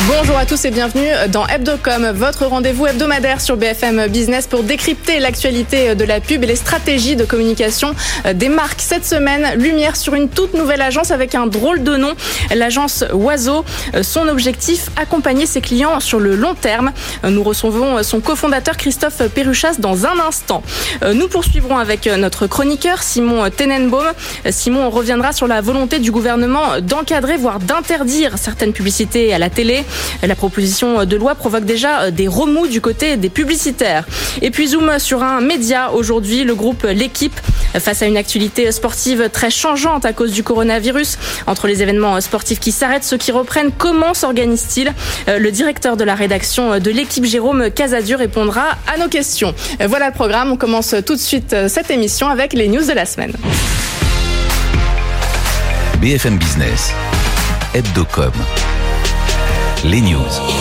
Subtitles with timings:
[0.00, 5.20] Bonjour à tous et bienvenue dans Hebdocom, votre rendez-vous hebdomadaire sur BFM Business pour décrypter
[5.20, 7.94] l'actualité de la pub et les stratégies de communication
[8.34, 8.82] des marques.
[8.82, 12.12] Cette semaine, lumière sur une toute nouvelle agence avec un drôle de nom,
[12.54, 13.64] l'agence Oiseau.
[14.02, 16.92] Son objectif, accompagner ses clients sur le long terme.
[17.26, 20.62] Nous recevons son cofondateur Christophe Perruchas dans un instant.
[21.14, 24.12] Nous poursuivrons avec notre chroniqueur Simon Tenenbaum.
[24.50, 29.85] Simon reviendra sur la volonté du gouvernement d'encadrer, voire d'interdire certaines publicités à la télé.
[30.22, 34.04] La proposition de loi provoque déjà des remous du côté des publicitaires.
[34.42, 37.38] Et puis zoom sur un média aujourd'hui, le groupe L'équipe,
[37.78, 41.18] face à une actualité sportive très changeante à cause du coronavirus.
[41.46, 44.92] Entre les événements sportifs qui s'arrêtent, ceux qui reprennent, comment s'organise-t-il?
[45.26, 49.54] Le directeur de la rédaction de l'équipe, Jérôme Casadu, répondra à nos questions.
[49.86, 50.52] Voilà le programme.
[50.52, 53.32] On commence tout de suite cette émission avec les news de la semaine.
[56.00, 56.92] BFM Business,
[59.84, 60.55] les news.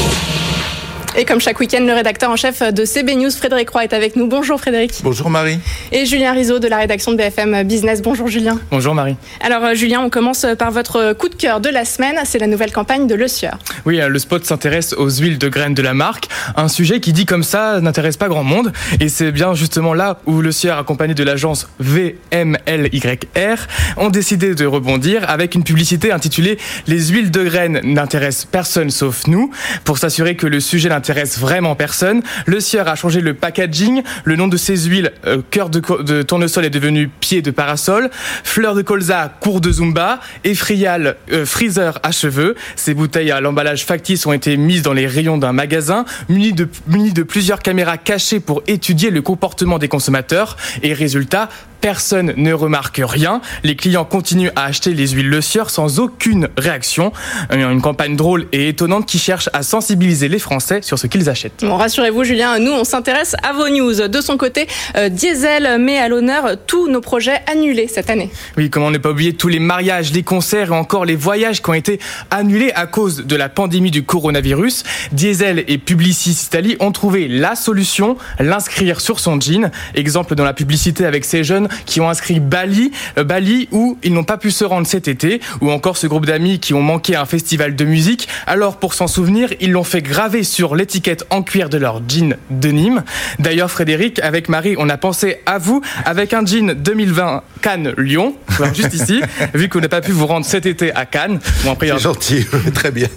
[1.18, 4.18] Et comme chaque week-end, le rédacteur en chef de CB News, Frédéric Roy, est avec
[4.18, 4.28] nous.
[4.28, 5.00] Bonjour Frédéric.
[5.02, 5.60] Bonjour Marie.
[5.94, 8.02] Et Julien Rizzo de la rédaction de BFM Business.
[8.02, 8.60] Bonjour Julien.
[8.70, 9.16] Bonjour Marie.
[9.40, 12.18] Alors Julien, on commence par votre coup de cœur de la semaine.
[12.26, 13.58] C'est la nouvelle campagne de Le Sieur.
[13.86, 16.28] Oui, le spot s'intéresse aux huiles de graines de la marque.
[16.58, 18.74] Un sujet qui dit comme ça n'intéresse pas grand monde.
[19.00, 24.66] Et c'est bien justement là où Le Sieur, accompagné de l'agence VMLYR, ont décidé de
[24.66, 29.50] rebondir avec une publicité intitulée Les huiles de graines n'intéressent personne sauf nous.
[29.86, 32.24] Pour s'assurer que le sujet n'intéresse n'intéresse vraiment personne.
[32.48, 34.02] Le Sieur a changé le packaging.
[34.24, 38.10] Le nom de ses huiles, euh, cœur de, tournesol est devenu pied de parasol.
[38.44, 40.20] Fleur de colza, cours de zumba.
[40.44, 42.56] Et Frial, euh, freezer à cheveux.
[42.76, 47.24] Ces bouteilles à l'emballage factice ont été mises dans les rayons d'un magasin, munies de
[47.24, 50.58] plusieurs caméras cachées pour étudier le comportement des consommateurs.
[50.82, 51.50] Et résultat,
[51.86, 53.42] personne ne remarque rien.
[53.64, 57.12] Les clients continuent à acheter les huiles Le Sieur sans aucune réaction.
[57.52, 61.62] Une campagne drôle et étonnante qui cherche à sensibiliser les Français sur ce qu'ils achètent.
[61.64, 64.08] Bon, rassurez-vous, Julien, nous, on s'intéresse à vos news.
[64.08, 64.66] De son côté,
[64.98, 68.32] euh, Diesel met à l'honneur tous nos projets annulés cette année.
[68.58, 71.70] Oui, comment ne pas oublier tous les mariages, les concerts et encore les voyages qui
[71.70, 72.00] ont été
[72.32, 74.86] annulés à cause de la pandémie du coronavirus.
[75.12, 79.70] Diesel et Publicis Italie ont trouvé la solution, l'inscrire sur son jean.
[79.94, 84.14] Exemple dans la publicité avec ces jeunes qui ont inscrit Bali, euh, Bali où ils
[84.14, 87.16] n'ont pas pu se rendre cet été, ou encore ce groupe d'amis qui ont manqué
[87.16, 88.28] un festival de musique.
[88.48, 92.36] Alors pour s'en souvenir, ils l'ont fait graver sur l'étiquette en cuir de leur jean
[92.50, 93.04] de Nîmes.
[93.40, 98.36] D'ailleurs, Frédéric, avec Marie, on a pensé à vous avec un jean 2020 Cannes-Lyon,
[98.74, 99.22] juste ici,
[99.54, 101.40] vu qu'on n'a pas pu vous rendre cet été à Cannes.
[101.64, 103.08] Bon, après, C'est gentil, très bien.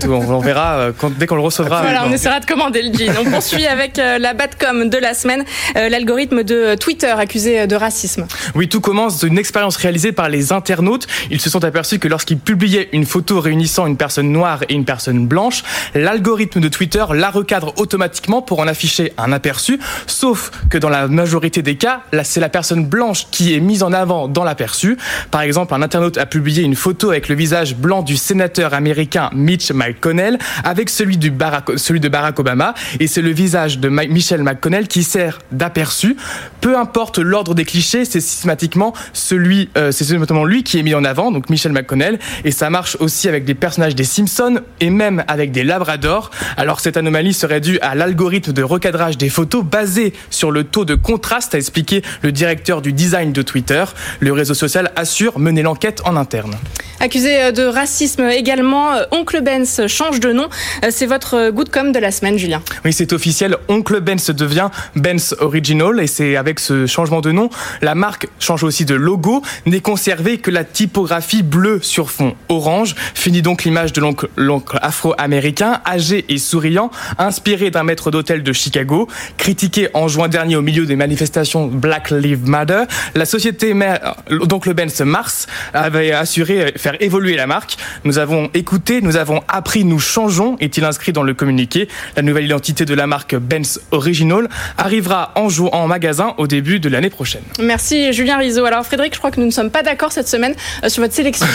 [0.00, 1.82] Tout, on, verra euh, quand, dès qu'on le recevra.
[1.82, 3.12] Voilà, on essaiera de commander le jean.
[3.20, 8.26] On poursuit avec euh, la Batcom de la semaine, l'algorithme de Twitter accusé de racisme.
[8.54, 11.06] Oui, tout commence d'une expérience réalisée par les internautes.
[11.30, 14.84] Ils se sont aperçus que lorsqu'ils publiaient une photo réunissant une personne noire et une
[14.84, 15.62] personne blanche,
[15.94, 21.08] l'algorithme de Twitter la recadre automatiquement pour en afficher un aperçu, sauf que dans la
[21.08, 24.96] majorité des cas, c'est la personne blanche qui est mise en avant dans l'aperçu.
[25.30, 29.30] Par exemple, un internaute a publié une photo avec le visage blanc du sénateur américain
[29.34, 35.02] Mitch McConnell avec celui de Barack Obama, et c'est le visage de Michel McConnell qui
[35.02, 36.16] sert d'aperçu.
[36.60, 41.04] Peu importe l'ordre des c'est systématiquement celui, euh, c'est systématiquement lui qui est mis en
[41.04, 45.24] avant, donc Michel McConnell, et ça marche aussi avec des personnages des Simpsons et même
[45.28, 46.30] avec des Labradors.
[46.56, 50.84] Alors cette anomalie serait due à l'algorithme de recadrage des photos basé sur le taux
[50.84, 53.84] de contraste, a expliqué le directeur du design de Twitter.
[54.20, 56.54] Le réseau social assure mener l'enquête en interne.
[57.00, 60.48] Accusé de racisme également, euh, Oncle Benz change de nom.
[60.84, 62.62] Euh, c'est votre good com de la semaine, Julien.
[62.84, 63.56] Oui, c'est officiel.
[63.68, 67.50] Oncle Benz devient Benz Original et c'est avec ce changement de nom,
[67.80, 69.42] la marque change aussi de logo.
[69.66, 72.94] N'est conservée que la typographie bleue sur fond orange.
[73.14, 74.02] Finit donc l'image de
[74.36, 79.08] l'oncle afro-américain, âgé et souriant, inspiré d'un maître d'hôtel de Chicago.
[79.36, 82.84] Critiqué en juin dernier au milieu des manifestations Black Lives Matter,
[83.14, 87.76] la société mère, donc le Benz Mars avait assuré faire évoluer la marque.
[88.04, 91.88] Nous avons écouté, nous avons appris, nous changeons, est-il inscrit dans le communiqué.
[92.16, 94.48] La nouvelle identité de la marque Benz Original
[94.78, 97.42] arrivera en, en magasin au début de l'année prochaine.
[97.58, 98.64] Merci Julien Rizzo.
[98.64, 101.14] Alors Frédéric, je crois que nous ne sommes pas d'accord cette semaine euh, sur votre
[101.14, 101.46] sélection.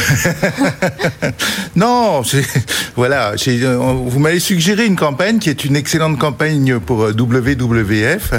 [1.76, 2.22] non,
[2.96, 8.34] voilà, euh, vous m'avez suggéré une campagne qui est une excellente campagne pour euh, WWF,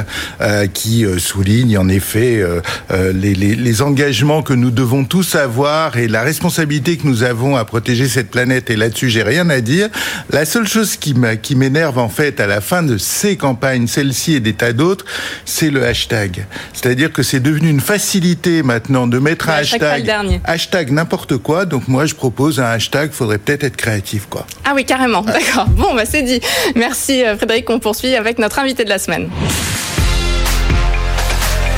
[0.72, 2.42] qui souligne en effet
[2.90, 8.08] les, engagements que nous devons tous avoir et la responsabilité que nous avons à protéger
[8.08, 8.70] cette planète.
[8.70, 9.88] Et là-dessus, j'ai rien à dire.
[10.30, 11.14] La seule chose qui
[11.54, 15.04] m'énerve en fait à la fin de ces campagnes, celle-ci et des tas d'autres,
[15.44, 16.46] c'est le hashtag.
[16.72, 21.38] C'est-à-dire que c'est devenu une facilité maintenant de mettre un hashtag, le hashtag, hashtag n'importe
[21.38, 21.64] quoi.
[21.64, 23.10] Donc moi, je propose un hashtag.
[23.12, 24.46] Faudrait peut-être être créatif, quoi.
[24.64, 25.22] Ah oui, carrément.
[25.22, 25.66] D'accord.
[25.68, 26.40] Bon, bah c'est dit.
[26.76, 27.68] Merci euh, Frédéric.
[27.70, 29.30] On poursuit avec notre invité de la semaine.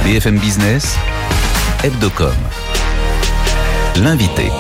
[0.05, 0.97] BFM Business,
[1.85, 2.35] Hebdocom.
[3.97, 4.51] L'invité.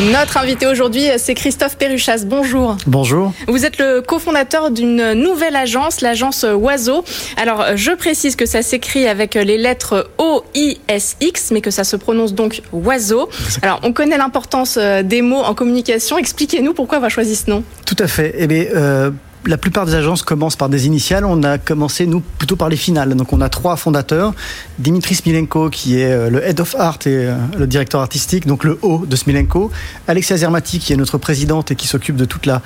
[0.00, 2.22] Notre invité aujourd'hui, c'est Christophe Perruchas.
[2.24, 2.76] Bonjour.
[2.86, 3.32] Bonjour.
[3.48, 7.04] Vous êtes le cofondateur d'une nouvelle agence, l'agence Oiseau.
[7.36, 12.32] Alors, je précise que ça s'écrit avec les lettres O-I-S-X, mais que ça se prononce
[12.32, 13.28] donc Oiseau.
[13.60, 16.16] Alors, on connaît l'importance euh, des mots en communication.
[16.16, 17.64] Expliquez-nous pourquoi avoir choisi ce nom.
[17.84, 18.36] Tout à fait.
[18.38, 19.10] Eh bien, euh,
[19.48, 21.24] la plupart des agences commencent par des initiales.
[21.24, 23.14] On a commencé, nous, plutôt par les finales.
[23.14, 24.34] Donc, on a trois fondateurs.
[24.78, 28.62] Dimitri Smilenko, qui est euh, le Head of Art et euh, le directeur artistique, donc
[28.62, 29.70] le O de Smilenko.
[30.06, 32.60] Alexia Zermati, qui est notre présidente et qui s'occupe de toute la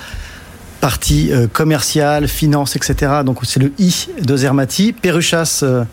[0.82, 3.22] partie euh, commerciale, finance, etc.
[3.24, 4.92] Donc, c'est le I de Zermati.
[4.92, 5.84] Perruchas, euh,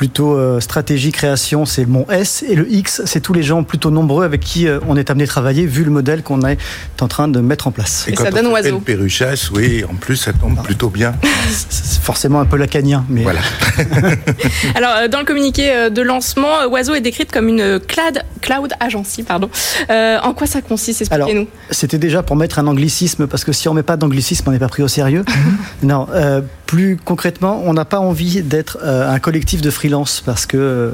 [0.00, 2.42] plutôt euh, stratégie, création, c'est mon S.
[2.48, 5.24] Et le X, c'est tous les gens plutôt nombreux avec qui euh, on est amené
[5.24, 6.56] à travailler, vu le modèle qu'on est
[7.02, 8.06] en train de mettre en place.
[8.08, 8.80] Et quand ça donne on oiseau.
[8.80, 11.12] Perruchas, oui, en plus, ça tombe plutôt bien.
[11.50, 13.40] C'est forcément un peu lacanien, mais Voilà.
[14.74, 19.22] Alors, euh, dans le communiqué de lancement, Oiseau est décrite comme une cloud, cloud agency.
[19.22, 19.50] Pardon.
[19.90, 21.46] Euh, en quoi ça consiste Expliquez-nous.
[21.70, 24.58] C'était déjà pour mettre un anglicisme, parce que si on met pas d'anglicisme, on n'est
[24.58, 25.24] pas pris au sérieux.
[25.82, 29.89] non, euh, plus concrètement, on n'a pas envie d'être euh, un collectif de freelance,
[30.24, 30.90] parce que euh,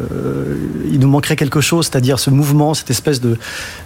[0.90, 3.38] il nous manquerait quelque chose, c'est-à-dire ce mouvement, cette espèce de,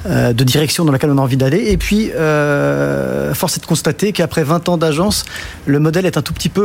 [0.06, 1.70] euh, de direction dans laquelle on a envie d'aller.
[1.70, 5.24] Et puis, euh, force est de constater qu'après 20 ans d'agence,
[5.66, 6.60] le modèle est un tout petit peu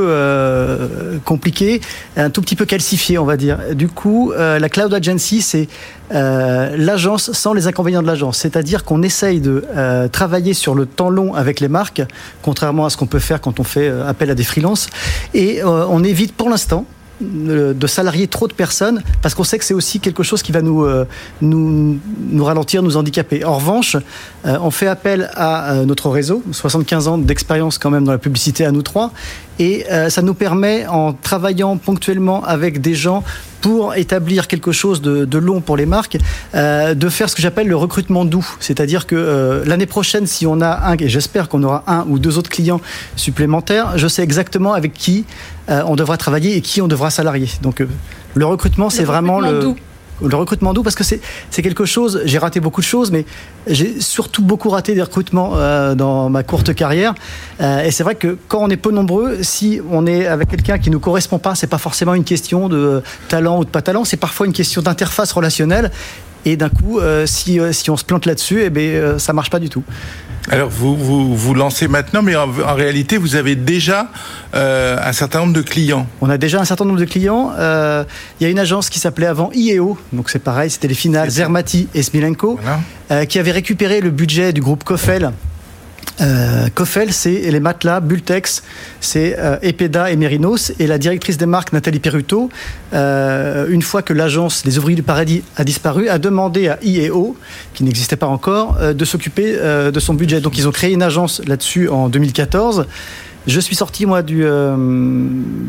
[1.25, 1.81] compliqué,
[2.17, 3.57] un tout petit peu calcifié, on va dire.
[3.73, 5.67] Du coup, la cloud agency, c'est
[6.11, 8.37] l'agence sans les inconvénients de l'agence.
[8.37, 9.63] C'est-à-dire qu'on essaye de
[10.11, 12.01] travailler sur le temps long avec les marques,
[12.41, 14.87] contrairement à ce qu'on peut faire quand on fait appel à des freelances.
[15.33, 16.85] Et on évite pour l'instant
[17.21, 20.61] de salarier trop de personnes parce qu'on sait que c'est aussi quelque chose qui va
[20.61, 21.05] nous, euh,
[21.41, 21.99] nous,
[22.43, 23.43] ralentir, nous handicaper.
[23.45, 23.95] En revanche,
[24.45, 28.17] euh, on fait appel à euh, notre réseau, 75 ans d'expérience quand même dans la
[28.17, 29.11] publicité à nous trois,
[29.59, 33.23] et euh, ça nous permet, en travaillant ponctuellement avec des gens
[33.61, 36.17] pour établir quelque chose de, de long pour les marques,
[36.53, 38.45] euh, de faire ce que j'appelle le recrutement doux.
[38.59, 42.19] C'est-à-dire que euh, l'année prochaine, si on a un, et j'espère qu'on aura un ou
[42.19, 42.81] deux autres clients
[43.15, 45.25] supplémentaires, je sais exactement avec qui
[45.67, 47.49] on devra travailler et qui on devra salarier.
[47.63, 47.83] Donc
[48.35, 49.63] le recrutement, c'est vraiment recrutement le...
[49.63, 49.75] doux.
[50.21, 51.19] Le recrutement doux, parce que c'est
[51.61, 53.25] quelque chose, j'ai raté beaucoup de choses, mais
[53.67, 57.13] j'ai surtout beaucoup raté des recrutements euh, dans ma courte carrière.
[57.61, 60.77] Euh, et c'est vrai que quand on est peu nombreux, si on est avec quelqu'un
[60.77, 64.05] qui nous correspond pas, c'est pas forcément une question de talent ou de pas talent,
[64.05, 65.91] c'est parfois une question d'interface relationnelle.
[66.45, 69.33] Et d'un coup, euh, si, euh, si on se plante là-dessus, eh ben, euh, ça
[69.33, 69.83] marche pas du tout.
[70.51, 74.09] Alors vous vous vous lancez maintenant, mais en, en réalité vous avez déjà
[74.53, 76.05] euh, un certain nombre de clients.
[76.21, 77.51] On a déjà un certain nombre de clients.
[77.57, 78.03] Euh,
[78.39, 81.31] Il y a une agence qui s'appelait avant IEO, donc c'est pareil, c'était les finales.
[81.31, 82.79] Zermati et Smilenko, Voilà.
[83.09, 85.31] euh, qui avaient récupéré le budget du groupe Kofel.
[86.21, 88.63] Euh, Kofel, c'est les matelas, Bultex,
[89.01, 90.71] c'est euh, Epeda et Merinos.
[90.79, 92.49] Et la directrice des marques, Nathalie Perruto,
[92.93, 97.35] euh, une fois que l'agence Les Ouvriers du Paradis a disparu, a demandé à IEO,
[97.73, 100.39] qui n'existait pas encore, euh, de s'occuper euh, de son budget.
[100.39, 102.85] Donc ils ont créé une agence là-dessus en 2014.
[103.47, 104.43] Je suis sorti moi du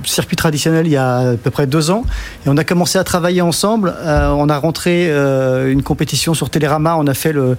[0.06, 2.04] circuit traditionnel il y a à peu près deux ans
[2.46, 3.94] et on a commencé à travailler ensemble.
[4.02, 7.58] On a rentré une compétition sur Télérama, on a fait le,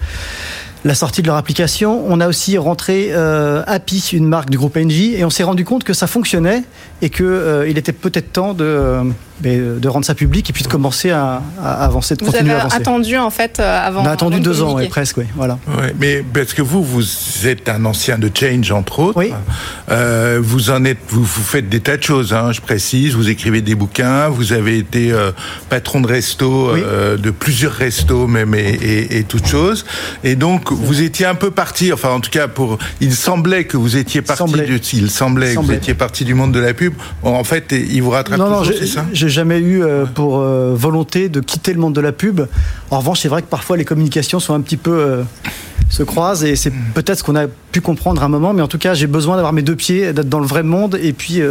[0.86, 2.04] la sortie de leur application.
[2.08, 5.66] On a aussi rentré euh, Happy, une marque du groupe NJ, et on s'est rendu
[5.66, 6.64] compte que ça fonctionnait
[7.02, 9.04] et que euh, était peut-être temps de, euh,
[9.42, 12.60] de rendre ça public et puis de commencer à, à avancer, de Vous continuer avez
[12.60, 12.78] à avancer.
[12.78, 14.04] attendu en fait euh, avant.
[14.04, 15.60] on a attendu deux ans, ouais, presque, oui, voilà.
[15.68, 17.04] Ouais, mais parce que vous, vous
[17.48, 19.18] êtes un ancien de Change entre autres.
[19.18, 19.32] Oui.
[19.90, 22.34] Euh, vous en êtes, vous, vous faites des tas de choses.
[22.34, 23.16] Hein, je précise.
[23.16, 24.28] Vous écrivez des bouquins.
[24.30, 25.32] Vous avez été euh,
[25.70, 26.82] patron de resto, Oui.
[26.84, 29.86] euh, de plusieurs restos même et, et, et toutes choses.
[30.24, 31.94] Et donc vous étiez un peu parti.
[31.94, 34.40] Enfin, en tout cas, pour il semblait que vous étiez parti.
[34.44, 34.66] Semblait.
[34.66, 36.94] Du, il semblait que vous étiez parti du monde de la pub.
[37.24, 39.06] En fait, il vous rattrape Non, non, toujours, j'ai c'est ça?
[39.28, 42.42] J'ai jamais eu euh, pour euh, volonté de quitter le monde de la pub.
[42.92, 45.24] En revanche, c'est vrai que parfois les communications sont un petit peu euh,
[45.90, 48.68] se croisent et c'est peut-être ce qu'on a pu comprendre à un moment, mais en
[48.68, 51.42] tout cas, j'ai besoin d'avoir mes deux pieds, d'être dans le vrai monde et puis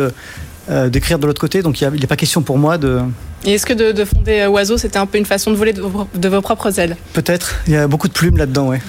[0.70, 1.62] euh, d'écrire de l'autre côté.
[1.62, 3.00] Donc il n'est pas question pour moi de.
[3.44, 5.73] Et est-ce que de, de fonder euh, Oiseau, c'était un peu une façon de voler
[5.73, 6.96] de vos, de vos propres ailes?
[7.12, 7.56] Peut-être.
[7.66, 8.80] Il y a beaucoup de plumes là-dedans, ouais.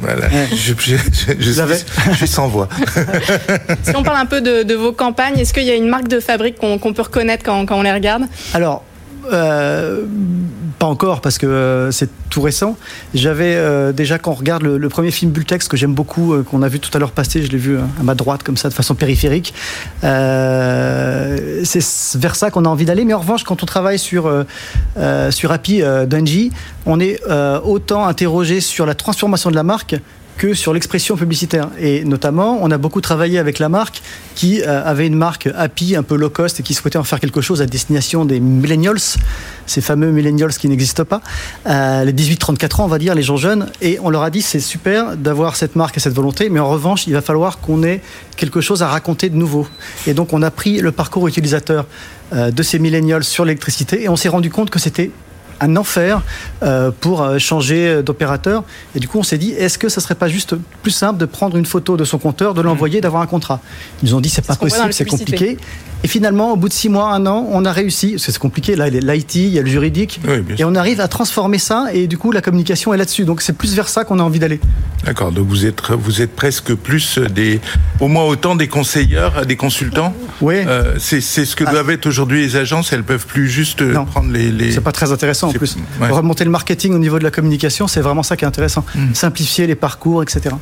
[0.00, 0.26] Voilà.
[0.26, 0.46] Ouais.
[0.52, 2.68] Je, je, je, je suis, je suis sans voix.
[3.82, 6.08] Si on parle un peu de, de vos campagnes, est-ce qu'il y a une marque
[6.08, 8.24] de fabrique qu'on qu'on peut reconnaître quand, quand on les regarde?
[8.54, 8.84] Alors,
[9.32, 10.04] euh,
[10.78, 12.76] pas encore parce que euh, c'est tout récent.
[13.14, 16.68] J'avais euh, déjà quand on regarde le, premier film Bultex que j'aime beaucoup, qu'on a
[16.68, 18.94] vu tout à l'heure passer, je l'ai vu à ma droite comme ça de façon
[18.94, 19.54] périphérique.
[20.02, 20.08] c'est
[22.16, 23.04] vers ça qu'on a envie d'aller.
[23.04, 24.32] Mais en revanche, quand on travaille sur
[25.30, 25.82] sur Happy
[26.86, 27.20] on est
[27.64, 29.96] autant interrogé sur la transformation de la marque
[30.38, 31.68] que sur l'expression publicitaire.
[31.78, 34.00] Et notamment, on a beaucoup travaillé avec la marque
[34.34, 37.20] qui euh, avait une marque happy, un peu low cost, et qui souhaitait en faire
[37.20, 39.00] quelque chose à destination des millennials,
[39.66, 41.20] ces fameux millennials qui n'existent pas,
[41.66, 43.68] euh, les 18-34 ans, on va dire, les gens jeunes.
[43.82, 46.68] Et on leur a dit, c'est super d'avoir cette marque et cette volonté, mais en
[46.68, 48.00] revanche, il va falloir qu'on ait
[48.36, 49.66] quelque chose à raconter de nouveau.
[50.06, 51.84] Et donc, on a pris le parcours utilisateur
[52.32, 55.10] euh, de ces millennials sur l'électricité et on s'est rendu compte que c'était
[55.60, 56.22] un enfer
[56.62, 58.64] euh, pour euh, changer d'opérateur.
[58.94, 61.26] Et du coup, on s'est dit, est-ce que ça serait pas juste plus simple de
[61.26, 63.60] prendre une photo de son compteur, de l'envoyer, d'avoir un contrat?
[64.02, 65.58] Ils nous ont dit, c'est pas possible, c'est compliqué.
[66.04, 68.16] Et finalement, au bout de six mois, un an, on a réussi.
[68.18, 68.76] C'est compliqué.
[68.76, 70.20] Là, il y a l'IT, il y a le juridique.
[70.56, 71.86] et on arrive à transformer ça.
[71.92, 73.24] Et du coup, la communication est là-dessus.
[73.24, 74.60] Donc, c'est plus vers ça qu'on a envie d'aller.
[75.04, 75.32] D'accord.
[75.32, 77.60] Donc, vous êtes, vous êtes presque plus des,
[78.00, 80.14] au moins autant des conseilleurs, des consultants?
[80.40, 80.54] Oui.
[80.66, 81.72] Euh, c'est ce que ah.
[81.72, 82.92] doivent être aujourd'hui les agences.
[82.92, 84.52] Elles peuvent plus juste prendre les.
[84.52, 84.72] les...
[84.72, 85.76] C'est pas très intéressant en plus.
[86.00, 88.84] Remonter le marketing au niveau de la communication, c'est vraiment ça qui est intéressant.
[88.94, 89.14] Mmh.
[89.14, 90.54] Simplifier les parcours, etc.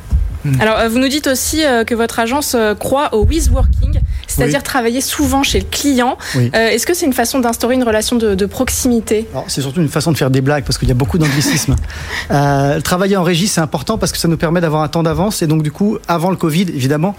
[0.43, 0.61] Mmh.
[0.61, 3.99] Alors, euh, vous nous dites aussi euh, que votre agence croit au with working
[4.37, 6.17] c'est-à-dire travailler souvent chez le client.
[6.35, 9.27] Euh, est-ce que c'est une façon d'instaurer une relation de, proximité?
[9.47, 11.75] C'est surtout une façon de faire des blagues parce qu'il y a beaucoup d'anglicisme.
[12.31, 15.41] euh, travailler en régie, c'est important parce que ça nous permet d'avoir un temps d'avance
[15.41, 17.15] et donc du coup, avant le Covid, évidemment,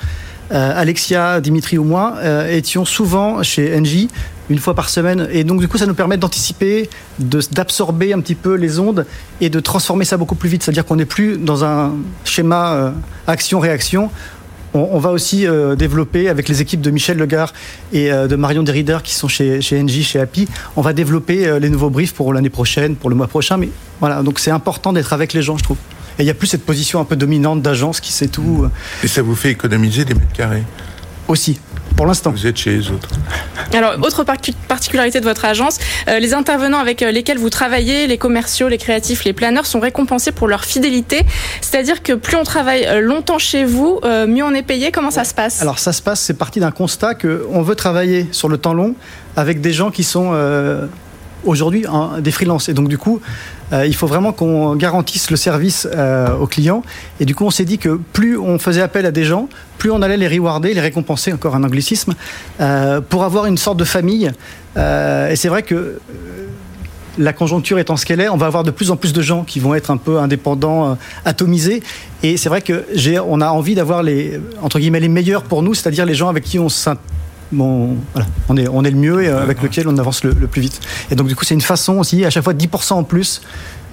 [0.53, 4.09] euh, Alexia, Dimitri ou moi euh, étions souvent chez Engie
[4.51, 5.29] une fois par semaine.
[5.33, 6.89] Et donc, du coup, ça nous permet d'anticiper,
[7.19, 9.07] d'absorber un petit peu les ondes
[9.41, 10.63] et de transformer ça beaucoup plus vite.
[10.63, 12.93] C'est-à-dire qu'on n'est plus dans un schéma
[13.27, 14.11] action-réaction
[14.75, 17.53] on, va aussi euh, développer avec les équipes de Michel Legard
[17.93, 21.47] et euh, de Marion Derrider qui sont chez, chez NJ, chez Happy, on va développer
[21.47, 23.57] euh, les nouveaux briefs pour l'année prochaine, pour le mois prochain.
[23.57, 25.79] Mais voilà, donc c'est important d'être avec les gens, je trouve.
[26.19, 28.67] Et il n'y a plus cette position un peu dominante d'agence qui sait tout.
[29.05, 30.65] Et ça vous fait économiser des mètres carrés?
[31.29, 31.61] Aussi
[31.99, 32.31] pour l'instant.
[32.31, 33.09] Vous êtes chez les autres.
[33.75, 34.25] Alors, autre
[34.69, 38.79] particularité de votre agence, euh, les intervenants avec euh, lesquels vous travaillez, les commerciaux, les
[38.79, 41.27] créatifs, les planeurs, sont récompensés pour leur fidélité.
[41.61, 44.93] C'est-à-dire que plus on travaille euh, longtemps chez vous, mieux on est payé.
[44.93, 45.61] Comment ça se passe?
[45.61, 48.95] Alors, ça se passe, c'est parti d'un constat qu'on veut travailler sur le temps long
[49.35, 50.33] avec des gens qui sont
[51.45, 52.69] aujourd'hui hein, des freelances.
[52.69, 53.21] Et donc, du coup,
[53.73, 56.83] euh, il faut vraiment qu'on garantisse le service euh, aux clients.
[57.21, 59.49] Et du coup, on s'est dit que plus on faisait appel à des gens,
[59.79, 62.15] plus on allait les rewarder, les récompenser, encore un anglicisme,
[62.61, 64.31] euh, pour avoir une sorte de famille.
[64.77, 66.01] et c'est vrai que
[67.19, 69.43] la conjoncture étant ce qu'elle est, on va avoir de plus en plus de gens
[69.43, 71.83] qui vont être un peu indépendants, atomisés.
[72.23, 72.85] Et c'est vrai que
[73.27, 76.45] on a envie d'avoir les entre guillemets les meilleurs pour nous, c'est-à-dire les gens avec
[76.45, 76.69] qui on
[77.53, 80.33] bon, voilà, on, est, on est le mieux et euh, avec lequel on avance le,
[80.33, 80.81] plus vite.
[81.11, 83.41] Et donc, du coup, c'est une façon aussi, à chaque fois 10% en plus,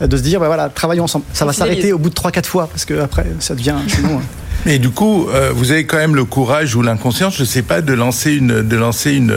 [0.01, 1.25] euh, de se dire, bah, voilà, travaillons ensemble.
[1.33, 4.21] Ça va s'arrêter au bout de 3-4 fois, parce que après, ça devient hein.
[4.65, 7.61] Mais du coup, euh, vous avez quand même le courage ou l'inconscience, je ne sais
[7.61, 9.35] pas, de lancer une, de lancer une,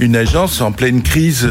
[0.00, 1.48] une agence en pleine crise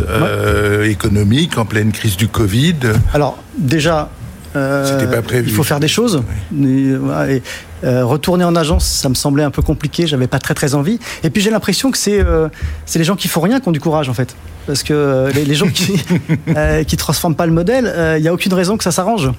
[0.84, 2.75] économique, en pleine crise du Covid.
[3.13, 4.10] Alors, déjà,
[4.53, 5.50] pas prévu.
[5.50, 6.24] il faut faire des choses.
[6.62, 7.41] Et,
[7.83, 11.00] euh, retourner en agence, ça me semblait un peu compliqué, j'avais pas très très envie.
[11.24, 12.48] Et puis j'ai l'impression que c'est euh,
[12.86, 14.36] c'est les gens qui font rien qui ont du courage en fait.
[14.65, 16.01] Parce que euh, les, gens qui
[16.55, 19.29] euh, qui transforment pas le modèle, il n'y a aucune raison que ça s'arrange.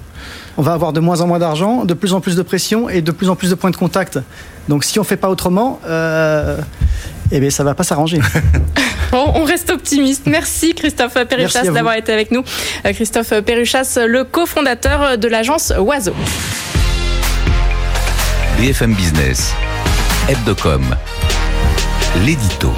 [0.57, 3.01] On va avoir de moins en moins d'argent, de plus en plus de pression et
[3.01, 4.19] de plus en plus de points de contact.
[4.69, 5.79] Donc si on fait pas autrement,
[7.31, 8.19] eh bien ça va pas s'arranger.
[9.11, 10.25] Bon, on reste optimiste.
[10.25, 12.43] Merci Christophe Perruchas d'avoir été avec nous.
[12.83, 16.15] Christophe Perruchas, le cofondateur de l'agence Oiseau.
[18.57, 19.53] BFM Business,
[20.29, 20.95] Hebdocom,
[22.25, 22.73] l'édito.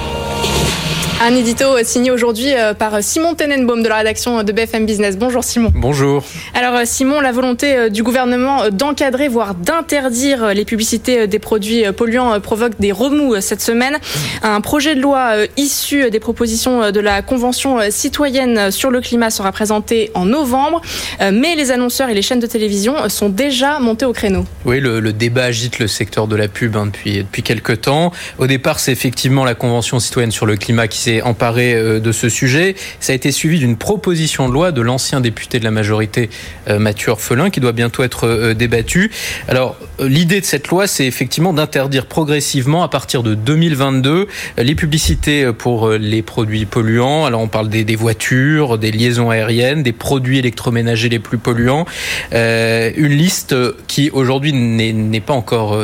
[1.20, 5.18] Un édito signé aujourd'hui euh, par Simon Tenenbaum de la rédaction de BFM Business.
[5.18, 5.72] Bonjour Simon.
[5.74, 6.24] Bonjour.
[6.54, 11.86] Alors euh, Simon, la volonté euh, du gouvernement d'encadrer, voire d'interdire les publicités des produits
[11.92, 13.98] polluants provoque des remous cette semaine.
[14.44, 19.52] Un projet de loi issu des propositions de la Convention citoyenne sur le climat sera
[19.52, 20.82] présenté en novembre,
[21.20, 24.46] mais les annonceurs et les chaînes de télévision sont déjà montés au créneau.
[24.66, 28.12] Oui, le, débat agite le secteur de la pub hein, depuis, depuis quelques temps.
[28.38, 32.30] Au départ, c'est effectivement la Convention citoyenne sur le climat qui emparé euh, de ce
[32.30, 32.76] sujet.
[33.00, 36.30] Ça a été suivi d'une proposition de loi de l'ancien député de la majorité,
[36.68, 39.12] euh, Mathieu Orphelin, qui doit bientôt être euh, débattue.
[39.48, 45.52] Alors, l'idée de cette loi, c'est effectivement d'interdire progressivement, à partir de 2022, les publicités
[45.54, 47.26] pour les produits polluants.
[47.26, 51.86] Alors, on parle des, voitures, des liaisons aériennes, des produits électroménagers les plus polluants.
[52.32, 53.56] une liste
[53.88, 55.80] qui, aujourd'hui, n'est pas encore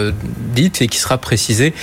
[0.54, 1.74] dite et qui sera précisée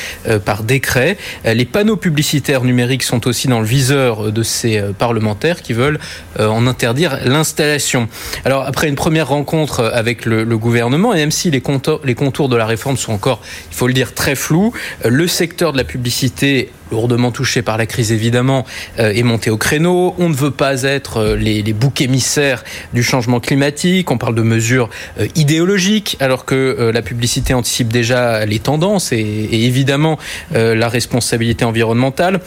[0.44, 1.16] par décret.
[1.44, 5.99] Les panneaux publicitaires numériques sont aussi dans le viseur de ces parlementaires qui veulent
[6.38, 8.08] en interdire l'installation.
[8.44, 12.49] Alors après une première rencontre avec le, gouvernement, et même si les contours, les contours
[12.49, 14.72] de la réforme sont encore, il faut le dire, très flous,
[15.04, 18.66] le secteur de la publicité lourdement touché par la crise évidemment,
[18.99, 20.14] euh, est monté au créneau.
[20.18, 24.10] On ne veut pas être euh, les, les boucs émissaires du changement climatique.
[24.10, 29.49] On parle de mesures euh, idéologiques, alors que la publicité anticipe déjà les tendances et
[29.52, 30.18] évidemment
[30.52, 32.40] la responsabilité environnementale.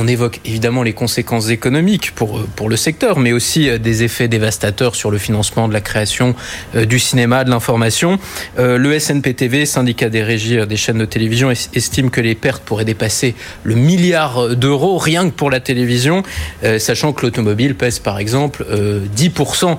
[0.00, 4.28] On évoque évidemment les conséquences économiques pour, pour le secteur, mais aussi euh, des effets
[4.28, 6.36] dévastateurs sur le financement de la création
[6.76, 8.20] euh, du cinéma, de l'information.
[8.60, 12.84] Euh, le SNPTV, syndicat des régies des chaînes de télévision, estime que les pertes pourraient
[12.84, 16.22] dépasser le milliard d'euros rien que pour la télévision,
[16.78, 18.64] sachant que l'automobile pèse par exemple
[19.16, 19.78] 10%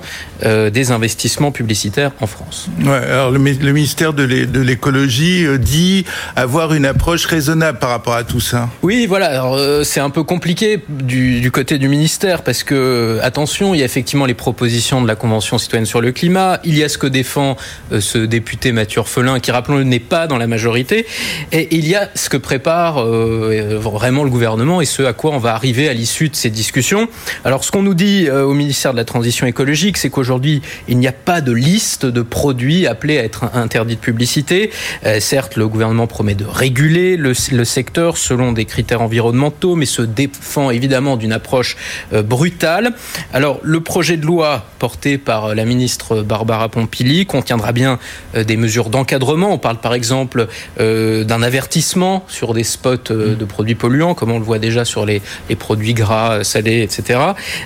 [0.70, 2.68] des investissements publicitaires en France.
[2.84, 4.22] Ouais, alors le, ministère de
[4.60, 6.04] l'écologie dit
[6.36, 8.68] avoir une approche raisonnable par rapport à tout ça.
[8.82, 9.82] Oui, voilà.
[9.84, 13.84] c'est un un peu compliqué du, côté du ministère parce que, attention, il y a
[13.84, 17.06] effectivement les propositions de la Convention citoyenne sur le climat, il y a ce que
[17.06, 17.56] défend
[17.92, 21.06] euh, ce député Mathieu Orphelin qui, rappelons-le, n'est pas dans la majorité,
[21.52, 25.30] et il y a ce que prépare euh, vraiment le gouvernement et ce à quoi
[25.30, 27.08] on va arriver à l'issue de ces discussions.
[27.44, 30.98] Alors, ce qu'on nous dit euh, au ministère de la Transition écologique, c'est qu'aujourd'hui, il
[30.98, 34.72] n'y a pas de liste de produits appelés à être interdits de publicité.
[35.20, 39.99] certes, le gouvernement promet de réguler le, le secteur selon des critères environnementaux, mais ce
[40.06, 41.76] défend évidemment d'une approche
[42.12, 42.92] euh, brutale.
[43.32, 47.98] Alors le projet de loi porté par euh, la ministre Barbara Pompili contiendra bien
[48.34, 49.52] euh, des mesures d'encadrement.
[49.52, 50.46] On parle par exemple
[50.78, 55.22] d'un avertissement sur des spots de produits polluants, comme on le voit déjà sur les,
[55.58, 57.20] produits gras, salés, etc.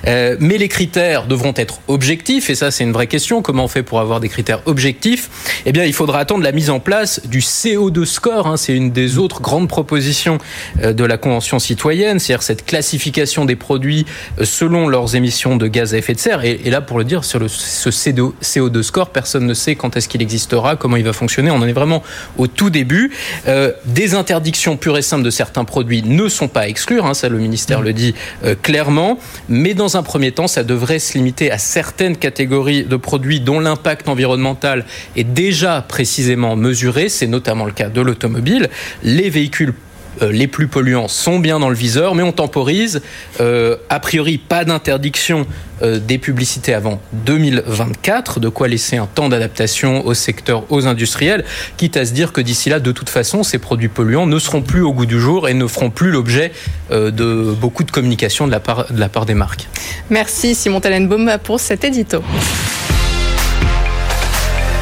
[0.05, 3.43] mais les critères devront être objectifs, et ça c'est une vraie question.
[3.43, 5.63] Comment on fait pour avoir des critères objectifs?
[5.67, 8.47] Eh bien, il faudra attendre la mise en place du CO2 score.
[8.47, 8.57] Hein.
[8.57, 10.39] C'est une des autres grandes propositions
[10.83, 14.07] de la Convention citoyenne c'est-à-dire cette classification des produits
[14.39, 16.45] euh, selon leurs émissions de gaz à effet de serre.
[16.45, 20.23] Et, là, pour le dire, sur ce CO2 score, personne ne sait quand est-ce qu'il
[20.23, 21.51] existera, comment il va fonctionner.
[21.51, 22.03] On en est vraiment
[22.39, 23.13] au tout début.
[23.49, 27.29] Euh, des interdictions pures et simples de certains produits ne sont pas exclus, hein, ça
[27.29, 29.19] le ministère le dit euh, clairement,
[29.49, 33.61] mais dans un premier temps, ça devrait se limiter à certaines catégories de produits dont
[33.61, 34.85] l'impact environnemental
[35.17, 37.09] est déjà précisément mesuré.
[37.09, 38.69] C'est notamment le cas de l'automobile.
[39.03, 39.75] Les véhicules
[40.21, 43.03] les plus polluants sont bien dans le viseur, mais on temporise.
[43.41, 45.47] Euh, a priori, pas d'interdiction
[45.83, 51.45] euh, des publicités avant 2024, de quoi laisser un temps d'adaptation au secteur, aux industriels,
[51.77, 54.63] quitte à se dire que d'ici là, de toute façon, ces produits polluants ne seront
[54.63, 56.53] plus au goût du jour et ne feront plus l'objet
[56.91, 59.69] de beaucoup de communication de la part, de la part des marques.
[60.11, 62.23] Merci Simon Tallenbaum pour cet édito.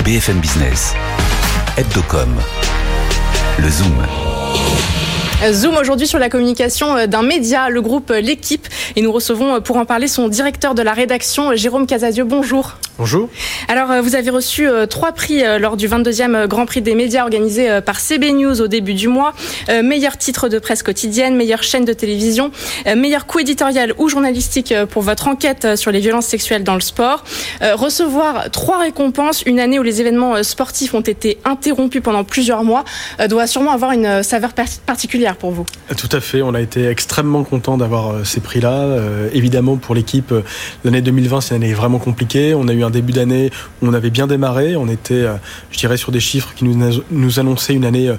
[0.04, 0.94] BFM Business,
[1.76, 2.34] Hebdocom,
[3.58, 4.31] le Zoom.
[5.50, 8.68] Zoom aujourd'hui sur la communication euh, d'un média, le groupe euh, L'équipe.
[8.94, 12.22] Et nous recevons euh, pour en parler son directeur de la rédaction, Jérôme Casadieu.
[12.22, 12.76] Bonjour.
[12.98, 13.28] Bonjour.
[13.68, 17.98] Alors, vous avez reçu trois prix lors du 22e Grand Prix des médias organisé par
[17.98, 19.32] CB News au début du mois.
[19.82, 22.52] Meilleur titre de presse quotidienne, meilleure chaîne de télévision,
[22.94, 27.24] meilleur coup éditorial ou journalistique pour votre enquête sur les violences sexuelles dans le sport.
[27.62, 32.84] Recevoir trois récompenses une année où les événements sportifs ont été interrompus pendant plusieurs mois
[33.26, 35.66] doit sûrement avoir une saveur particulière pour vous.
[35.96, 38.72] Tout à fait, on a été extrêmement content d'avoir euh, ces prix-là.
[38.72, 40.42] Euh, évidemment, pour l'équipe, euh,
[40.84, 42.54] l'année 2020, c'est une année vraiment compliquée.
[42.54, 44.76] On a eu un début d'année où on avait bien démarré.
[44.76, 45.26] On était,
[45.70, 48.12] je dirais, sur des chiffres qui nous, nous annonçaient une année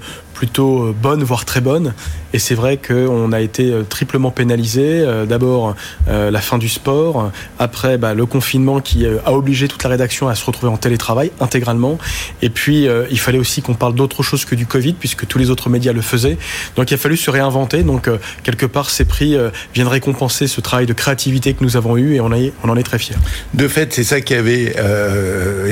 [0.43, 1.93] plutôt euh, bonne, voire très bonne.
[2.34, 4.82] Et c'est vrai qu'on a été euh, triplement pénalisé.
[4.84, 5.73] Euh, d'abord
[6.08, 10.36] la fin du sport, après bah, le confinement qui a obligé toute la rédaction à
[10.36, 11.97] se retrouver en télétravail intégralement.
[12.41, 15.49] Et puis il fallait aussi qu'on parle d'autre chose que du Covid, puisque tous les
[15.49, 16.38] autres médias le faisaient.
[16.75, 17.84] Donc il a fallu se réinventer.
[17.84, 18.10] Donc
[18.43, 19.38] quelque part, ces prix
[19.73, 22.99] viennent récompenser ce travail de créativité que nous avons eu et on, en est très
[22.99, 23.15] fiers.
[23.53, 24.75] De fait, c'est ça qui avait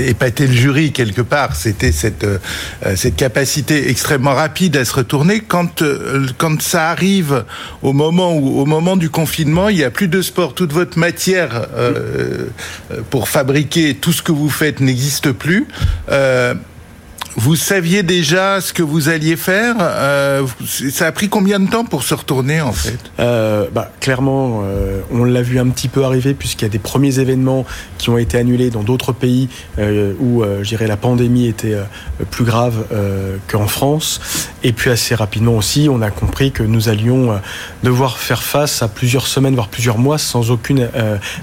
[0.08, 1.56] épaté le jury quelque part.
[1.56, 2.26] C'était cette,
[2.96, 7.44] cette capacité extrêmement rapide à se retourner quand euh, quand ça arrive
[7.82, 11.68] au moment au moment du confinement, il y a plus de sport, toute votre matière
[11.76, 12.46] euh,
[12.92, 15.68] euh, pour fabriquer tout ce que vous faites n'existe plus.
[17.38, 19.76] Vous saviez déjà ce que vous alliez faire.
[19.80, 20.46] Euh,
[20.92, 23.00] ça a pris combien de temps pour se retourner en fait?
[23.20, 26.80] Euh, bah, Clairement, euh, on l'a vu un petit peu arriver puisqu'il y a des
[26.80, 27.66] premiers événements
[27.98, 31.84] qui ont été annulés dans d'autres pays euh, où, euh, je la pandémie était euh,
[32.32, 32.86] plus grave
[33.48, 34.20] qu'en France.
[34.64, 37.40] Et puis assez rapidement aussi, on a compris que nous allions
[37.84, 40.90] devoir faire face à plusieurs semaines, voire plusieurs mois, sans aucune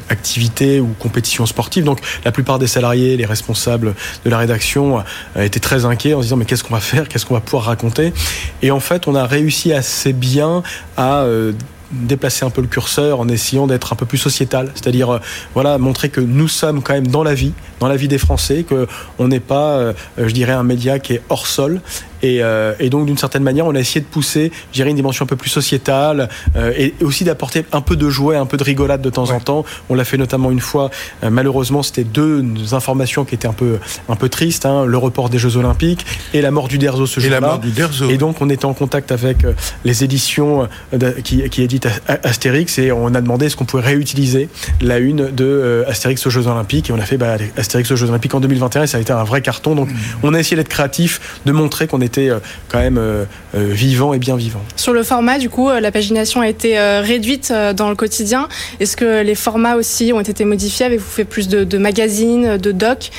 [0.09, 1.85] activité ou compétition sportive.
[1.85, 5.05] Donc la plupart des salariés, les responsables de la rédaction
[5.37, 8.13] étaient très en se disant mais qu'est-ce qu'on va faire, qu'est-ce qu'on va pouvoir raconter?
[8.63, 10.63] Et en fait, on a réussi assez bien
[10.97, 11.25] à
[11.91, 15.19] déplacer un peu le curseur en essayant d'être un peu plus sociétal, c'est-à-dire euh,
[15.55, 18.65] voilà montrer que nous sommes quand même dans la vie, dans la vie des Français,
[18.69, 18.87] que
[19.19, 21.81] on n'est pas, euh, je dirais, un média qui est hors sol
[22.23, 24.97] et, euh, et, donc, d'une certaine manière, on a essayé de pousser, je dirais, une
[24.97, 28.57] dimension un peu plus sociétale euh, et, aussi d'apporter un peu de jouet, un peu
[28.57, 29.35] de rigolade de temps ouais.
[29.35, 29.65] en temps.
[29.89, 30.91] On l'a fait notamment une fois.
[31.23, 33.79] Euh, malheureusement, c'était deux informations qui étaient un peu,
[34.09, 36.05] un peu tristes hein, le report des Jeux Olympiques
[36.35, 37.61] et la mort du Derzo ce jour-là.
[38.09, 39.39] Et donc, on était en contact avec
[39.85, 40.69] les éditions
[41.25, 44.49] qui, qui éditent Astérix et on a demandé est-ce qu'on pouvait réutiliser
[44.81, 46.91] la une de Astérix aux Jeux Olympiques.
[46.91, 49.13] Et on a fait bah, Astérix aux Jeux Olympiques en 2021 et ça a été
[49.13, 49.75] un vrai carton.
[49.75, 49.97] Donc, mmh.
[50.23, 54.13] on a essayé d'être créatif, de montrer qu'on était euh, quand même euh, euh, vivant
[54.13, 54.61] et bien vivant.
[54.77, 58.49] Sur le format, du coup, la pagination a été réduite dans le quotidien.
[58.81, 60.87] Est-ce que les formats aussi ont été modifiés?
[60.87, 63.11] Avez-vous fait plus de, de magazines, de docs?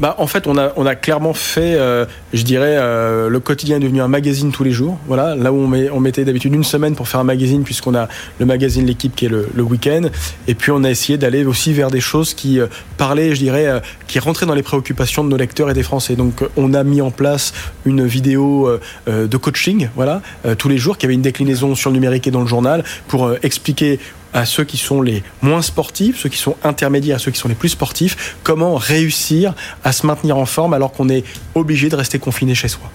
[0.00, 3.76] Bah, en fait, on a, on a clairement fait, euh, je dirais, euh, le quotidien
[3.76, 4.98] est devenu un magazine tous les jours.
[5.06, 7.94] Voilà, là où on, met, on mettait d'habitude une semaine pour faire un magazine, puisqu'on
[7.94, 10.02] a le magazine L'équipe qui est le, le week-end.
[10.48, 13.82] Et puis, on a essayé d'aller aussi vers des choses qui euh, parlaient, je dirais,
[14.08, 16.16] qui rentraient dans les préoccupations de nos lecteurs et des Français.
[16.16, 17.52] Donc, on a mis en place
[17.84, 18.68] une vidéo
[19.06, 20.22] de coaching, voilà,
[20.58, 23.32] tous les jours, qui avait une déclinaison sur le numérique et dans le journal pour
[23.42, 23.98] expliquer
[24.34, 27.54] à ceux qui sont les moins sportifs, ceux qui sont intermédiaires, ceux qui sont les
[27.54, 32.18] plus sportifs, comment réussir à se maintenir en forme alors qu'on est obligé de rester
[32.18, 32.90] confiné chez soi?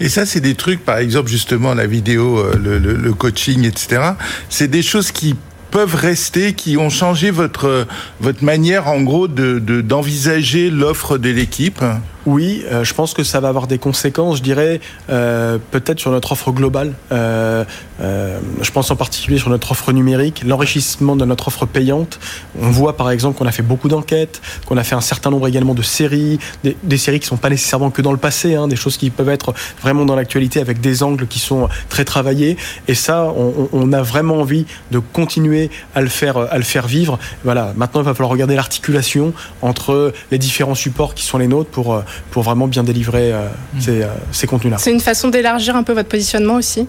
[0.00, 4.02] Et ça, c'est des trucs, par exemple, justement, la vidéo, le, le, coaching, etc.
[4.48, 5.36] C'est des choses qui
[5.70, 7.86] peuvent rester, qui ont changé votre,
[8.20, 11.82] votre manière, en gros, d'envisager de, de, l'offre de l'équipe
[12.26, 14.80] oui, euh, je pense que ça va avoir des conséquences, je dirais,
[15.10, 16.92] euh, peut-être sur notre offre globale.
[17.10, 17.64] Euh,
[18.00, 22.18] euh, je pense en particulier sur notre offre numérique, l'enrichissement de notre offre payante.
[22.60, 25.48] On voit par exemple qu'on a fait beaucoup d'enquêtes, qu'on a fait un certain nombre
[25.48, 28.68] également de séries, des, séries qui ne sont pas nécessairement que dans le passé, hein,
[28.68, 32.56] des choses qui peuvent être vraiment dans l'actualité avec des angles qui sont très travaillés.
[32.88, 36.86] Et ça, on, on, a vraiment envie de continuer à le faire, à le faire
[36.86, 37.18] vivre.
[37.44, 37.72] Voilà.
[37.76, 42.02] Maintenant, il va falloir regarder l'articulation entre les différents supports qui sont les nôtres pour
[42.30, 43.80] pour vraiment bien délivrer euh, mmh.
[43.80, 44.78] ces, euh, ces contenus-là.
[44.78, 46.86] C'est une façon d'élargir un peu votre positionnement aussi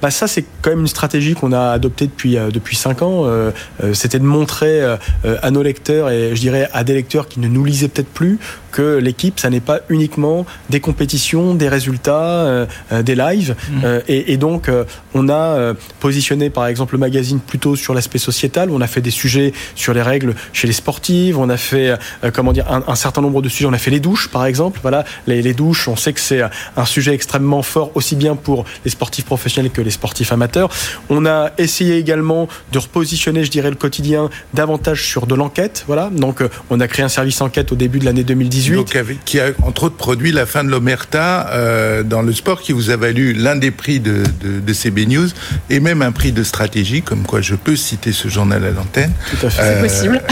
[0.00, 3.22] bah Ça, c'est quand même une stratégie qu'on a adoptée depuis, euh, depuis 5 ans.
[3.24, 3.50] Euh,
[3.82, 4.96] euh, C'était de montrer euh,
[5.42, 8.38] à nos lecteurs et je dirais à des lecteurs qui ne nous lisaient peut-être plus
[8.74, 13.54] que l'équipe, ça n'est pas uniquement des compétitions, des résultats, des lives.
[13.70, 13.86] Mmh.
[14.08, 14.70] Et, et, donc,
[15.14, 18.70] on a positionné par exemple le magazine plutôt sur l'aspect sociétal.
[18.70, 21.38] On a fait des sujets sur les règles chez les sportives.
[21.38, 21.94] On a fait,
[22.32, 23.68] comment dire, un, un certain nombre de sujets.
[23.68, 24.78] On a fait les douches, par exemple exemple.
[24.82, 26.40] Voilà, les, les douches, on sait que c'est
[26.76, 30.68] un sujet extrêmement fort, aussi bien pour les sportifs professionnels que les sportifs amateurs.
[31.08, 35.82] On a essayé également de repositionner, je dirais, le quotidien davantage sur de l'enquête.
[35.88, 38.63] Voilà, donc on a créé un service enquête au début de l'année 2018.
[38.72, 42.72] Donc, qui a entre autres produit la fin de l'Omerta euh, dans le sport, qui
[42.72, 45.28] vous a valu l'un des prix de, de, de, CB News
[45.70, 49.12] et même un prix de stratégie, comme quoi je peux citer ce journal à l'antenne.
[49.30, 49.62] Tout à fait.
[49.62, 50.22] Euh, c'est possible.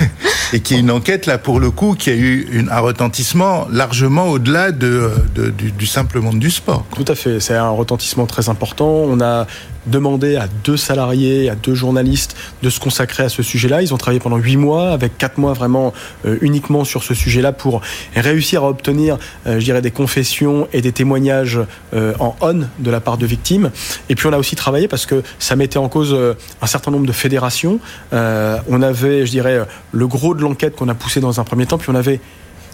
[0.52, 3.66] et qui est une enquête là pour le coup qui a eu une, un retentissement
[3.70, 6.84] largement au-delà de, de, du, du, simple monde du sport.
[6.94, 8.86] Tout à fait, c'est un retentissement très important.
[8.86, 9.46] On a
[9.86, 13.82] demandé à deux salariés, à deux journalistes de se consacrer à ce sujet-là.
[13.82, 15.92] Ils ont travaillé pendant huit mois, avec quatre mois vraiment
[16.26, 17.80] euh, uniquement sur ce sujet-là pour
[18.14, 21.60] réussir à obtenir, euh, je dirais, des confessions et des témoignages
[21.94, 23.70] euh, en on de la part de victimes.
[24.08, 26.16] Et puis on a aussi travaillé parce que ça mettait en cause
[26.60, 27.78] un certain nombre de fédérations.
[28.12, 31.78] On avait, je dirais, le gros de l'enquête qu'on a poussé dans un premier temps,
[31.78, 32.20] puis on avait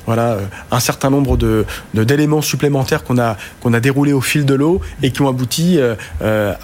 [0.09, 0.41] voilà, euh,
[0.71, 4.81] un certain nombre de, d'éléments supplémentaires qu'on a, qu'on a déroulés au fil de l'eau
[5.03, 5.97] et qui ont abouti euh,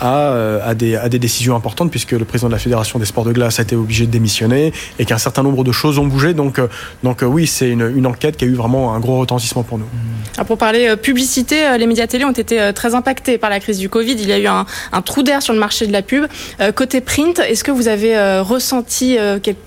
[0.00, 3.26] à, à, des, à des décisions importantes puisque le président de la Fédération des sports
[3.26, 6.32] de glace a été obligé de démissionner et qu'un certain nombre de choses ont bougé.
[6.32, 6.58] Donc,
[7.02, 9.88] donc oui, c'est une, une enquête qui a eu vraiment un gros retentissement pour nous.
[10.34, 13.88] Alors pour parler publicité, les médias télé ont été très impactés par la crise du
[13.88, 14.12] Covid.
[14.12, 14.66] Il y a eu un,
[15.02, 16.26] trou d'air sur le marché de la pub.
[16.74, 19.16] Côté print, est-ce que vous avez ressenti,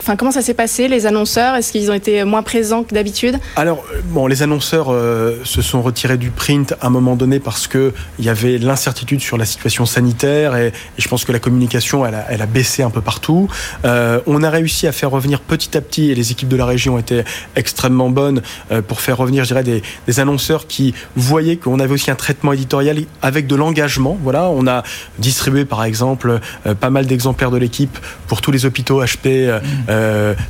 [0.02, 1.56] enfin, comment ça s'est passé, les annonceurs?
[1.56, 3.40] Est-ce qu'ils ont été moins présents que d'habitude?
[3.56, 7.68] Alors, bon, les annonceurs euh, se sont retirés du print à un moment donné parce
[7.68, 12.06] que il y avait l'incertitude sur la situation sanitaire et, je pense que la communication,
[12.06, 13.50] elle a, baissé un peu partout.
[13.86, 16.66] Euh, on a réussi à faire revenir petit à petit et les équipes de la
[16.66, 17.24] région été
[17.56, 18.42] extrêmement bonnes
[18.72, 22.16] euh, pour faire revenir, je dirais, des, des annonceurs qui voyaient qu'on avait aussi un
[22.16, 24.18] traitement éditorial avec de l'engagement.
[24.22, 24.84] Voilà, on a
[25.20, 29.92] distribué par exemple euh, pas mal d'exemplaires de l'équipe pour tous les hôpitaux HP mmh.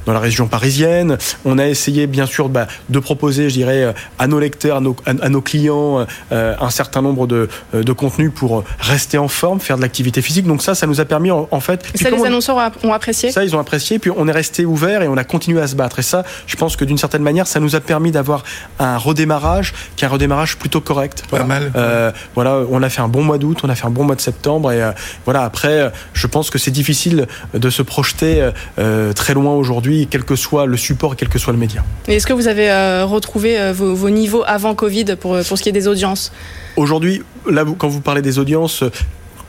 [0.06, 1.18] dans la région parisienne.
[1.46, 4.96] On a essayé bien sûr bah, de proposer, je dirais, à nos lecteurs, à nos,
[5.06, 9.82] à nos clients, un certain nombre de, de contenus pour rester en forme, faire de
[9.82, 10.46] l'activité physique.
[10.46, 11.86] Donc ça, ça nous a permis en, fait.
[11.96, 13.32] ça, les annonceurs ont apprécié?
[13.32, 14.00] Ça, ils ont apprécié.
[14.00, 16.00] Puis on est resté ouvert et on a continué à se battre.
[16.00, 18.44] Et ça, je pense que d'une certaine manière, ça nous a permis d'avoir
[18.80, 21.24] un redémarrage, qui est un redémarrage plutôt correct.
[21.30, 21.72] Pas mal.
[21.76, 24.16] Euh, voilà, on a fait un bon mois d'août, on a fait un bon mois
[24.16, 24.72] de septembre.
[24.72, 24.92] Et euh,
[25.26, 30.24] voilà, après, je pense que c'est difficile de se projeter euh, très loin aujourd'hui, quel
[30.24, 31.84] que soit le support, quel que soit le média.
[32.08, 32.72] Est-ce que vous avez
[33.04, 36.32] retrouvé vos, vos, niveaux avant Covid pour, pour ce qui est des audiences?
[36.76, 38.84] Aujourd'hui, là, quand vous parlez des audiences,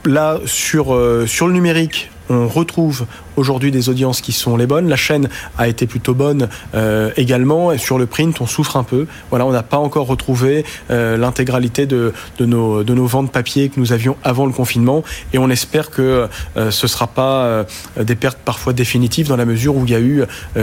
[0.05, 3.07] là, sur, sur le numérique, on retrouve
[3.38, 4.88] aujourd'hui des audiences qui sont les bonnes.
[4.88, 7.72] La chaîne a été plutôt bonne euh, également.
[7.72, 9.07] Et sur le print, on souffre un peu.
[9.31, 13.68] Voilà, on n'a pas encore retrouvé euh, l'intégralité de, de, nos, de nos ventes papier
[13.68, 15.03] que nous avions avant le confinement.
[15.33, 17.64] Et on espère que euh, ce ne sera pas
[17.98, 20.22] des pertes parfois définitives dans la mesure où il y a eu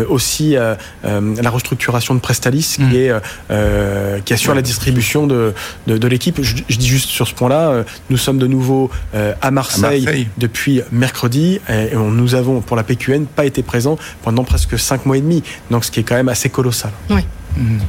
[0.09, 0.55] aussi
[1.03, 2.93] la restructuration de Prestalis qui, mmh.
[2.95, 5.53] est, qui assure la distribution de,
[5.87, 6.41] de, de l'équipe.
[6.41, 10.27] Je, je, dis juste sur ce point-là, nous sommes de nouveau à Marseille, à Marseille.
[10.37, 15.05] depuis mercredi et on, nous avons pour la PQN pas été présent pendant presque 5
[15.05, 15.43] mois et demi.
[15.71, 16.91] Donc ce qui est quand même assez colossal.
[17.09, 17.21] Oui.
[17.57, 17.79] Mmh.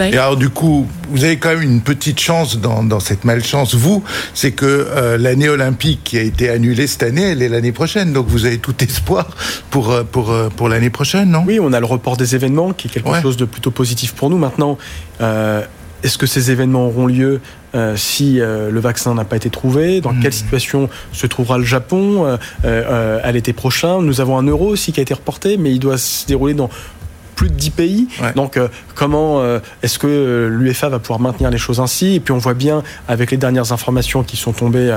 [0.00, 3.74] Et alors du coup, vous avez quand même une petite chance dans, dans cette malchance,
[3.74, 7.72] vous, c'est que euh, l'année olympique qui a été annulée cette année, elle est l'année
[7.72, 9.28] prochaine, donc vous avez tout espoir
[9.70, 11.44] pour, euh, pour, euh, pour l'année prochaine, non?
[11.46, 13.20] Oui, on a le report des événements qui est quelque ouais.
[13.20, 14.38] chose de plutôt positif pour nous.
[14.38, 14.78] Maintenant,
[15.20, 15.62] euh,
[16.02, 17.40] est-ce que ces événements auront lieu
[17.74, 20.20] euh, si euh, le vaccin n'a pas été trouvé Dans mmh.
[20.20, 24.92] quelle situation se trouvera le Japon euh, à l'été prochain Nous avons un euro aussi
[24.92, 26.70] qui a été reporté, mais il doit se dérouler dans
[27.36, 28.08] plus de 10 pays.
[28.20, 28.34] Ouais.
[28.34, 32.16] Donc, euh, comment euh, est-ce que l'UEFA va pouvoir maintenir les choses ainsi?
[32.16, 34.94] Et puis, on voit bien avec les dernières informations qui sont tombées,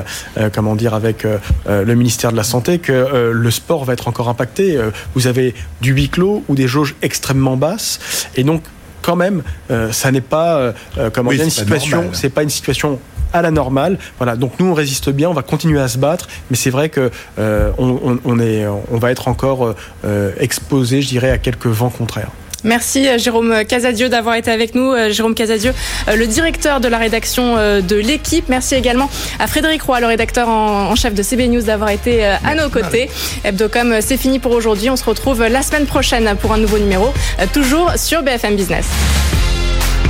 [0.52, 1.26] comment dire, avec
[1.68, 4.78] le ministère de la Santé, que le sport va être encore impacté.
[5.16, 8.28] vous avez du huis clos ou des jauges extrêmement basses.
[8.36, 8.64] Et donc,
[9.04, 10.74] quand même, euh, ça n'est pas euh,
[11.14, 13.00] comment oui, dire une situation, c'est pas une situation
[13.34, 13.98] à la normale.
[14.18, 16.90] Voilà, donc nous on résiste bien, on va continuer à se battre, mais c'est vrai
[16.90, 21.68] que euh, on, on, est, on va être encore euh, exposé, je dirais, à quelques
[21.68, 22.32] vents contraires.
[22.64, 24.94] Merci Jérôme Casadieu d'avoir été avec nous.
[25.10, 25.74] Jérôme Casadieu,
[26.14, 28.50] le directeur de la rédaction de l'équipe.
[28.50, 32.56] Merci également à Frédéric Roy, le rédacteur en chef de CB News, d'avoir été à
[32.56, 33.10] nos côtés.
[33.44, 34.90] Hebdocom, c'est fini pour aujourd'hui.
[34.90, 37.14] On se retrouve la semaine prochaine pour un nouveau numéro,
[37.54, 38.88] toujours sur BFM Business.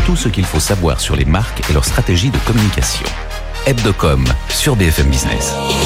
[0.06, 3.06] Tout ce qu'il faut savoir sur les marques et leur stratégie de communication.
[3.66, 5.54] Hebdocom sur BFM Business.